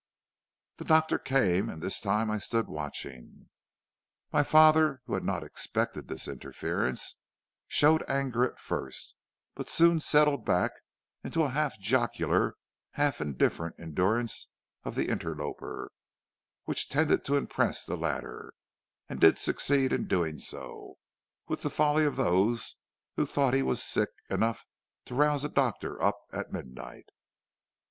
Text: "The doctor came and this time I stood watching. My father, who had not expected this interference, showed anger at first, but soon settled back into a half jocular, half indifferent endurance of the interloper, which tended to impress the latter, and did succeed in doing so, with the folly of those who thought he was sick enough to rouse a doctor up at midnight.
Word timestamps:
"The 0.77 0.83
doctor 0.83 1.19
came 1.19 1.69
and 1.69 1.79
this 1.79 2.01
time 2.01 2.31
I 2.31 2.39
stood 2.39 2.67
watching. 2.67 3.49
My 4.33 4.41
father, 4.41 5.03
who 5.05 5.13
had 5.13 5.23
not 5.23 5.43
expected 5.43 6.07
this 6.07 6.27
interference, 6.27 7.19
showed 7.67 8.03
anger 8.09 8.43
at 8.43 8.57
first, 8.57 9.15
but 9.53 9.69
soon 9.69 9.99
settled 9.99 10.43
back 10.43 10.71
into 11.23 11.43
a 11.43 11.49
half 11.51 11.79
jocular, 11.79 12.55
half 12.93 13.21
indifferent 13.21 13.75
endurance 13.79 14.47
of 14.83 14.95
the 14.95 15.07
interloper, 15.07 15.91
which 16.65 16.89
tended 16.89 17.23
to 17.25 17.37
impress 17.37 17.85
the 17.85 17.95
latter, 17.95 18.53
and 19.07 19.19
did 19.21 19.37
succeed 19.37 19.93
in 19.93 20.07
doing 20.07 20.39
so, 20.39 20.95
with 21.47 21.61
the 21.61 21.69
folly 21.69 22.05
of 22.05 22.15
those 22.15 22.77
who 23.17 23.27
thought 23.27 23.53
he 23.53 23.61
was 23.61 23.83
sick 23.83 24.09
enough 24.31 24.65
to 25.05 25.13
rouse 25.13 25.43
a 25.43 25.47
doctor 25.49 26.01
up 26.01 26.17
at 26.33 26.51
midnight. 26.51 27.05